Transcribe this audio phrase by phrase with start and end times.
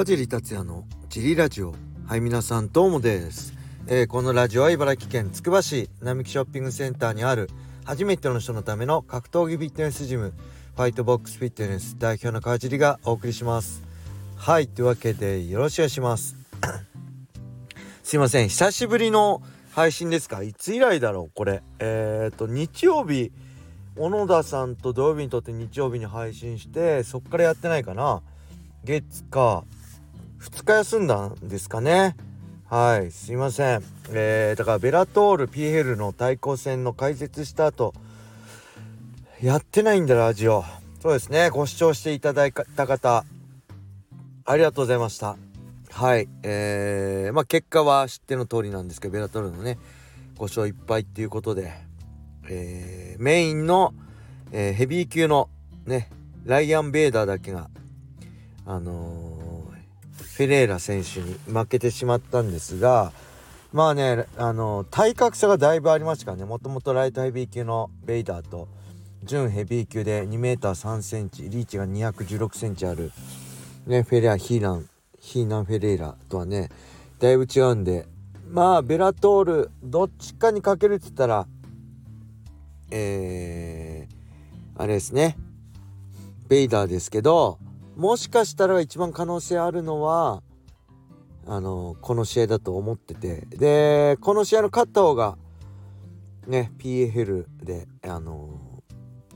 [0.00, 1.74] 川尻達也のジリラジオ。
[2.06, 3.52] はい皆さんどうもです、
[3.86, 7.50] えー、このラジオは茨城県つくば市並木ショッピングセンターにある
[7.84, 10.32] 初めての人のための格闘技フィットネスジム
[10.74, 13.82] ファイトボックスフィットネス代表の川尻がお送りします。
[14.36, 16.34] はいというわけでよろしくお願いします。
[18.02, 18.48] すいません。
[18.48, 19.42] 久しぶりの
[19.72, 20.42] 配信ですか？
[20.42, 21.62] いつ以来だろうこれ。
[21.78, 23.32] えっ、ー、と日曜日
[23.96, 28.22] 小野田さんと土曜日にとって日曜日に配信してそっからやってないかな。
[28.82, 29.62] 月か。
[30.40, 32.16] 2日休んだんですかね。
[32.68, 33.82] はいすいません。
[34.10, 37.94] えー、だからベラトール PL の対抗戦の解説した後
[39.40, 40.64] やってないんだラジオ。
[41.00, 43.24] そうですねご視聴していただいた方
[44.44, 45.36] ありがとうございました。
[45.90, 49.78] はいえー、まあ結果は知っての通りなんですけどベラトールのね
[50.36, 51.90] 5勝1敗っていうことで
[52.52, 53.94] えー、メインの、
[54.50, 55.48] えー、ヘビー級の
[55.86, 56.10] ね
[56.44, 57.70] ライアン・ベーダーだけが
[58.66, 59.29] あのー、
[60.36, 63.12] フェレーラ選手に負けてしまったんですが
[63.72, 66.44] まあねあの、体格差がだいぶありましたからね。
[66.44, 68.66] もともとライトヘビー級のベイダーと
[69.22, 73.12] 準ヘビー級で 2m3 センチリーチが216センチある
[73.86, 74.88] ねフェレアヒーラン
[75.20, 76.70] ヒーナン・フェレーラとはね
[77.18, 78.06] だいぶ違うんで
[78.48, 81.46] まあベラトールどっちかにかけるって言ったら
[82.90, 85.36] えー、あれですね。
[86.48, 87.58] ベイダーですけど
[88.00, 90.42] もしかしたら一番可能性あるのは
[91.46, 93.46] あのこの試合だと思ってて。
[93.50, 95.36] でこの試合の勝った方が
[96.46, 98.58] ね PFL であの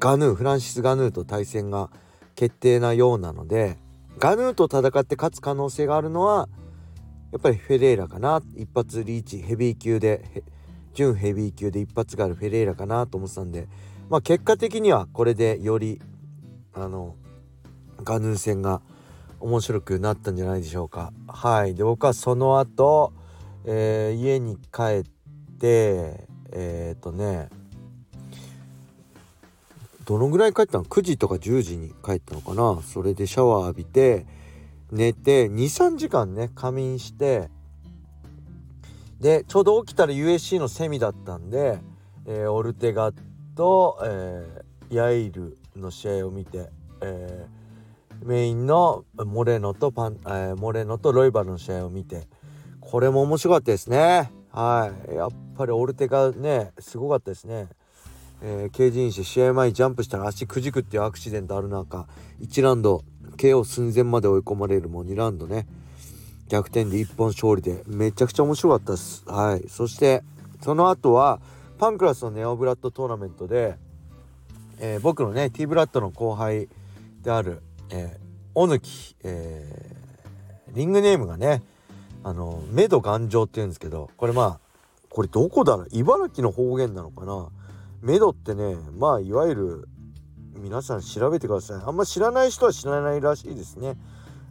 [0.00, 1.88] ガヌーフランシス・ガヌーと対戦が
[2.34, 3.78] 決定なようなので
[4.18, 6.48] ガヌーと戦って勝つ可能性があるのは
[7.30, 8.42] やっぱりフェレーラかな。
[8.56, 10.42] 一発リーチヘビー級で
[10.94, 13.68] 準ヘビー級で一発があるフェレーラかなと思ってたんで
[14.10, 16.02] まあ結果的にはこれでより
[16.74, 17.14] あの
[18.02, 18.80] ガヌー戦が
[19.40, 21.12] 面白くなったんじゃないでしょうか。
[21.26, 21.74] はい。
[21.74, 23.12] で僕はその後、
[23.64, 27.48] えー、家に帰ってえっ、ー、とね
[30.04, 32.80] どのぐらい帰ったの ?9 時とか10時に帰ったのかな？
[32.82, 34.26] それでシャワー浴びて
[34.90, 37.50] 寝て23時間ね仮眠して
[39.20, 41.78] でちょうど起きたら USC のセミだったんで、
[42.26, 43.12] えー、オルテガ
[43.54, 46.70] と、えー、ヤイルの試合を見て、
[47.02, 47.57] えー
[48.22, 52.28] メインのモレノとパン、えー、モレノとロイバルの試合を見て
[52.80, 54.32] これも面白かったですね。
[54.50, 55.14] はい。
[55.14, 57.68] やっぱりオルテがねすごかったですね。
[58.40, 62.06] えー、ケージインして試合前にジャンプしたら足くじくっていうアクシデントある中
[62.40, 63.04] 1ラウンド
[63.36, 65.66] KO 寸前まで追い込まれるもう2ラウンドね。
[66.48, 69.22] 逆転で1本勝利でめちゃくちゃ面白かったです。
[69.26, 69.68] はい。
[69.68, 70.22] そして
[70.62, 71.40] その後は
[71.78, 73.76] パンクラスのネオブラッドトーナメントで、
[74.80, 76.68] えー、僕のね T ブラッドの後輩
[77.22, 81.62] であるえー、おぬき、えー、リングネームがね
[82.24, 84.60] あのメド頑丈っていうんですけどこれまあ
[85.08, 85.88] これどこだろう？
[85.90, 87.48] 茨城の方言なのかな？
[88.02, 89.88] メドってねまあいわゆる
[90.54, 91.82] 皆さん調べてください。
[91.84, 93.96] あんま知らない人は知らないらしいですね。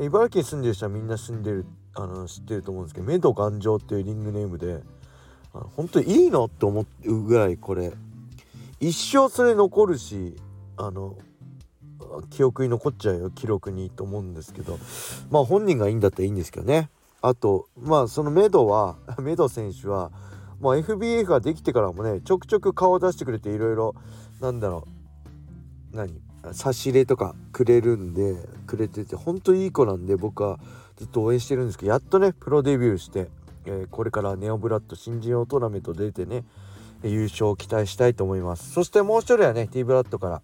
[0.00, 4.82] 茨城に住んでる人はみんな住んでるあの知ってると思うんですけどメド頑丈っていうリングネームで
[5.52, 6.46] 本当にいいの？
[6.46, 7.92] って思うぐらいこれ
[8.80, 10.36] 一生それ残るし
[10.76, 11.18] あの
[12.30, 14.78] 記憶に残っちゃうよ記録にと思うんですけど。
[15.30, 16.90] まあ本人がいいんだったらいいんですけどね。
[17.22, 20.10] あとまあそのメドは メド選手は
[20.60, 23.94] まあ FBF ができてからもねちょくちょく顔を出してくれていろいろ
[24.40, 24.86] なんだろ
[25.92, 26.20] う何
[26.52, 28.36] 差し入れとかくれるんで
[28.66, 30.58] くれててほんといい子なんで僕は
[30.96, 33.28] ずっと応援してるんですけどやっとねプロデビューして、
[33.66, 36.44] えー、これからネオブラッド新人王トーナメント出てね
[37.02, 38.72] 優勝を期待したいと思います。
[38.72, 40.42] そしてもう一人はね T ブラッドから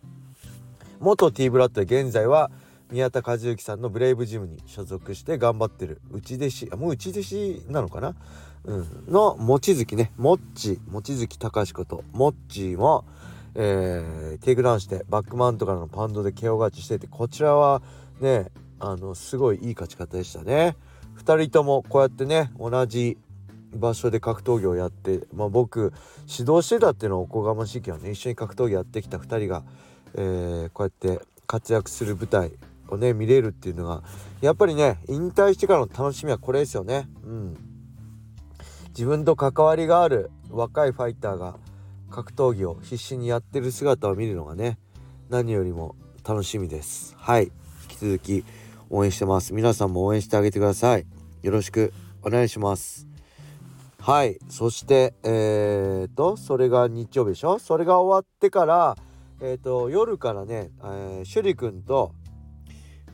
[1.01, 2.51] 元 T ブラッドで現在は
[2.91, 6.01] 宮田和幸さんのブレイブジムに所属して頑張ってる。
[6.13, 8.15] 内弟子もう内弟子なのかな、
[8.65, 10.13] うん、の望月ね。
[10.17, 12.05] もっち望月隆こと。
[12.13, 13.05] もっちも、
[13.55, 17.83] えー、テイクダウンしてバックマウントからのパウンドで KO 勝ちしててこちらは
[18.21, 20.77] ねあのすごいいい勝ち方でしたね。
[21.19, 23.19] 2人ともこうやってね同じ
[23.75, 25.93] 場所で格闘技をやって、まあ、僕
[26.29, 28.13] 指導してたっていうのはおこがましいけどね。
[28.13, 29.65] 一緒に格闘技やってきた2人が
[30.15, 32.53] えー、こうやって活躍する舞台
[32.89, 34.03] をね見れるっていうのが
[34.41, 37.09] やっぱりね引退してからの楽しみはこれですよね。
[37.25, 37.57] うん、
[38.89, 41.57] 自分と関わりがある若いファイターが
[42.11, 44.79] 格闘技を必死にやってる姿を見るのがね
[45.29, 47.15] 何よりも楽しみです。
[47.19, 47.51] はい引
[47.89, 48.45] き続き
[48.91, 49.53] 応援してます。
[49.53, 51.07] 皆さんも応援してあげてください。
[51.43, 51.93] よろしく
[52.23, 53.07] お願いします。
[54.01, 54.39] はい。
[54.49, 57.59] そして、えーと、それが日曜日でしょ？
[57.59, 58.97] それが終わってから、
[59.41, 62.15] えっ、ー、と夜からね、えー、趣里くんと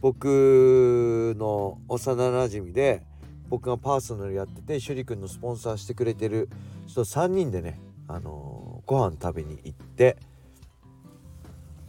[0.01, 3.03] 僕の幼なじみで
[3.49, 6.49] 僕がパーソナルやってて趣里くんのスポンサーしてくれてる
[6.87, 10.17] 人3人でねあのー、ご飯食べに行って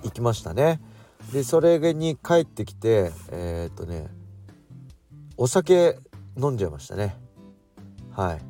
[0.03, 0.81] 行きましたね。
[1.31, 4.07] でそれに帰ってきてえー、っとね
[5.37, 5.97] お酒
[6.37, 7.15] 飲んじゃいましたね。
[8.11, 8.41] はい。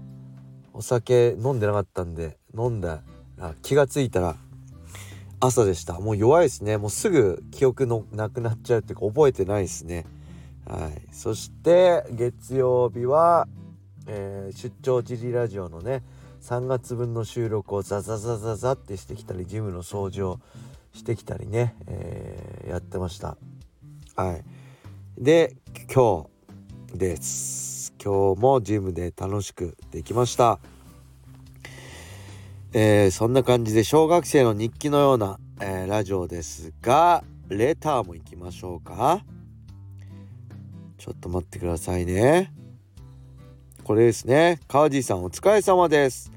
[0.74, 3.04] お酒飲んでなかったんで飲んだ
[3.38, 4.36] ら気が付いたら
[5.46, 6.00] 朝でした。
[6.00, 6.78] もう弱いですね。
[6.78, 10.06] もうすぐ記憶のなくなっちゃうっていうか覚えてないですね。
[10.66, 11.02] はい。
[11.12, 13.50] そして月曜日は、
[14.08, 16.02] えー、出張チリラジオのね
[16.44, 20.40] 3月分の収録をザザザザザってしてきたりジムの掃除を
[20.94, 23.36] してきたりね、えー、やってました。
[24.16, 24.44] はい。
[25.22, 25.58] で
[25.94, 26.30] 今
[26.94, 27.94] 日です。
[28.02, 30.62] 今日もジムで楽しくできました。
[32.76, 39.24] えー、そんな感じで小学生の日記のような、えー、ラジオですがレターも行きましょうか。
[40.98, 42.52] ちょっと待ってくださいね。
[43.84, 44.60] これですね。
[44.68, 46.32] 川地さんお疲れ様です。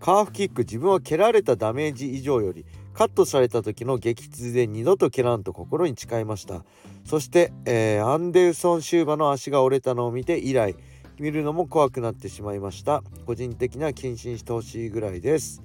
[0.00, 6.64] カーフキック自分は蹴られたダメージ以上よりカットされた時の激痛で二度と蹴らんと心に誓いました。
[7.04, 10.74] そして、えー、アンデルソン・シューバの足が折れたのを見て以来
[11.18, 13.02] 見るのも怖くなってしまいました。
[13.26, 15.62] 個人的には謹慎してほしいぐらいです。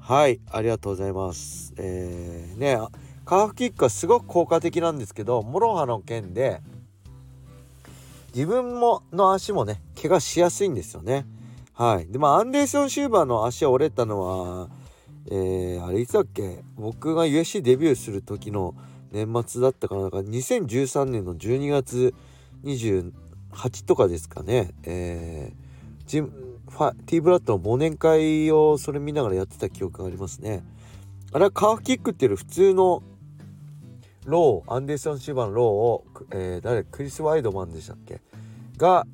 [0.00, 1.72] はいありがとうございます。
[1.76, 2.78] えー、ね
[3.24, 6.60] カーフキックはすごく効果的なんですけど諸刃の剣で
[8.34, 11.26] 自分の足もね怪我しやすいんですよね。
[11.74, 12.06] はい。
[12.06, 14.68] でまあアンデーソン・シューバーの足折れたのは
[15.26, 16.64] えー、あれいつだっけ？
[16.76, 18.74] 僕が UFC デビューする時の
[19.12, 20.02] 年末だったかな。
[20.02, 22.14] なんか2013年の12月
[22.64, 23.12] 28
[23.86, 24.72] とかですかね。
[24.84, 25.69] えー、
[26.10, 26.32] ジム
[26.68, 30.64] ファ T ブラッドの忘年会をそれ見ながらやってた記憶がありますね。
[31.32, 33.04] あれはカーフキックっていう普通の
[34.24, 38.20] ローアンデーソン・シューバーのローを、えー、誰クリス・ワイドマンでしたっけ？
[38.76, 39.06] が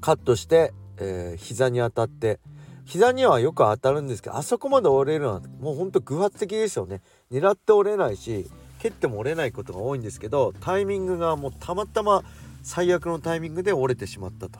[0.00, 2.38] カットして、えー、膝に当たって。
[2.84, 7.02] 膝にはよく当たるんですけどあそこまで折れるのはもうほんと偶発的ですよね。
[7.30, 8.48] 狙って折れないし
[8.80, 12.24] 蹴っても折れないことが多いんですけどタイミングがもうたまたま
[12.62, 14.58] 最悪のタイミングで折れてしまったと。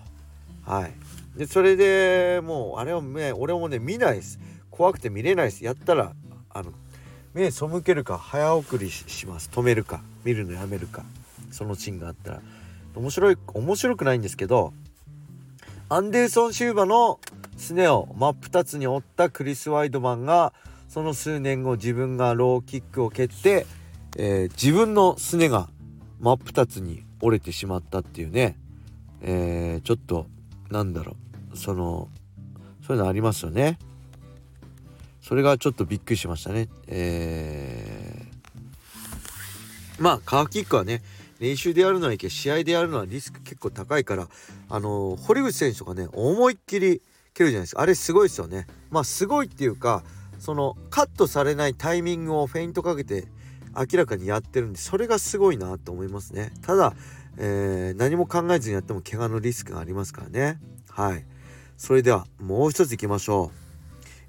[0.64, 0.92] はい。
[1.36, 4.38] でそれでもうあれはね俺もね見ないです。
[4.70, 5.64] 怖くて見れないです。
[5.64, 6.12] やったら
[6.50, 6.72] あの
[7.34, 9.50] 目背けるか早送りします。
[9.52, 11.04] 止めるか見るのやめるか。
[11.50, 12.42] そのシーンがあったら。
[12.94, 14.72] 面白い面白くないんですけど
[15.88, 17.20] アンデルソン・シューバの
[17.56, 20.52] すねを真っ二つに折ったクリス・ワイドマンが
[20.88, 23.66] その数年後自分がローキックを蹴って、
[24.16, 25.68] えー、自分のすねが
[26.20, 28.56] 真っ二つに折れてしまったっていうね、
[29.22, 30.26] えー、ちょっと
[30.70, 31.16] なんだろ
[31.52, 31.56] う。
[31.56, 32.08] その
[32.86, 33.78] そういうのありますよね。
[35.20, 36.68] それがちょっとびっくりしましたね。
[36.86, 41.02] えー、まあカーキックはね
[41.38, 44.28] 練習でやるのはいけ試合でやるのはリスク結構高いから
[44.68, 47.02] あの堀口選手とかね思いっきり
[47.34, 47.82] 蹴るじゃないですか。
[47.82, 48.66] あれすごいですよね。
[48.90, 50.02] まあすごいっていうか
[50.38, 53.26] そのカットされないタイミングをフェイントかけて
[53.76, 56.52] 明らかにやってるんでそれがすごいなと思いますね。
[56.62, 56.94] ただ
[57.36, 60.58] えー、何も考えずにやっても怪我のリスクがありますからね。
[60.88, 61.24] はい。
[61.76, 63.69] それではもう一ついきましょう。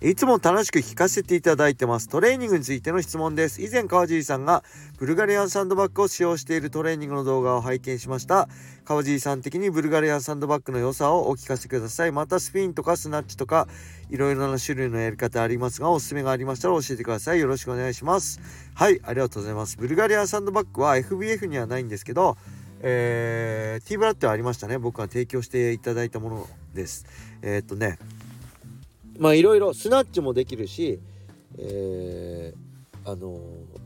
[0.03, 2.09] いつも楽しく聞かせていただいてます。
[2.09, 3.61] トレーニングについての質問です。
[3.61, 4.63] 以前川尻さんが
[4.97, 8.49] ブルガリアンサンドバッグを使用しているトレーニングの動画を拝見しました。
[8.83, 12.11] 川尻さん的にブルガリアンサンドバッグの良さをお聞かせください。
[12.11, 13.67] またスピンとかスナッチとか
[14.09, 17.39] いろいろな種類のやり方ありますがおすすめがありましたら教えてください。
[17.39, 18.39] よろしくお願いします。
[18.73, 19.77] はいありがとうございます。
[19.77, 22.37] ブルガリアンサンドバッグは FBF にはないんですけど
[22.83, 24.79] えー、T ブラッドはありましたね。
[24.79, 27.05] 僕が提供していただいたものです。
[27.43, 27.99] えー、っとね
[29.19, 30.99] まあいろいろスナッチもできるし
[31.57, 33.39] えー、あの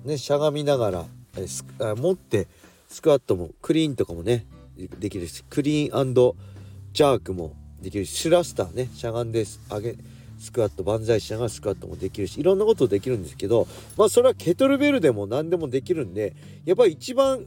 [0.05, 1.05] ー、ねしゃがみながら、
[1.37, 2.47] えー、持って
[2.87, 4.45] スクワットもクリーンとかもね
[4.99, 6.13] できるしクリーン
[6.93, 9.95] ジャークもできるしシュラスターねしゃがんで上げ
[10.37, 13.67] スクワット万歳しながらスクワットもできるしいろんなことできるんですけど
[13.97, 17.45] まあそれはケトルベルでも何でもできるんでやっぱり一番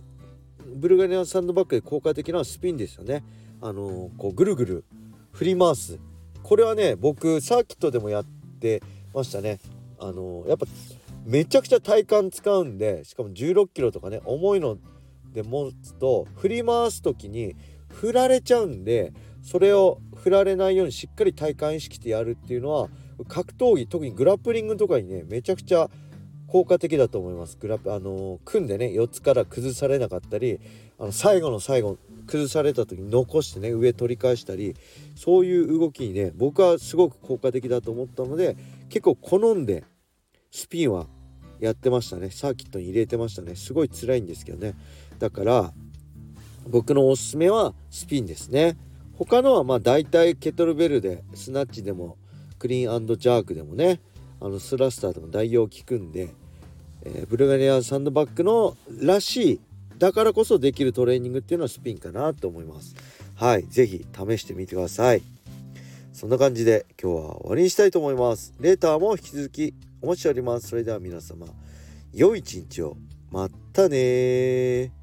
[0.74, 3.24] ブルガリアンサンドバッグで効果的なスピンですよね。
[3.62, 4.84] あのこうぐるぐる
[5.32, 5.98] 振り回す。
[6.42, 8.24] これはね僕サーキットでもやっ
[8.60, 8.82] て
[9.14, 9.60] ましたね。
[10.00, 10.66] あのやっぱ
[11.24, 14.78] めちゃくちゃ体幹使うんでしかも1 6キロとかね重いの
[15.32, 17.56] で持つと振り回す時に
[17.90, 22.88] 振られちゃうんでそれを振られないようにしっかり体幹意識してやるっていうのは
[23.26, 25.90] 格闘技特にグラップリングとかにねめちゃくちゃ
[26.46, 27.58] 効果的だと思います。
[27.60, 30.60] グラップあの組んでね4つから崩されなかったり
[30.98, 34.76] あの最後の最後崩された時に残してね上取り返したり
[35.16, 38.56] そういう動きにね僕はすごく効果的だと思ったので
[38.88, 39.84] 結構好んで
[40.52, 41.06] スピンは
[41.58, 42.30] やってましたね。
[42.30, 43.56] サーキットに入れてましたね。
[43.56, 44.74] すごい辛いんですけどね。
[45.18, 45.72] だから
[46.68, 48.76] 僕のおすすめはスピンですね。
[49.16, 52.16] 他のはまあ大体ケトルベルでスナッチでも
[52.58, 54.00] クリーンジャークでもね
[54.40, 56.34] あのスラスターでも代用効くんで、
[57.02, 59.60] えー、ブルガリアンサンドバッグのらしい
[59.98, 62.94] だからこそできるトレーニングっていうのはスピンかなと思います。
[63.34, 65.22] はい是非試してみてください。
[66.12, 68.54] そんな感じで今日は終わりにしたいと思います。
[68.60, 70.68] レーターも引き続きお待ちしております。
[70.68, 71.46] それでは皆様
[72.12, 72.96] 良い一日を。
[73.30, 74.97] またね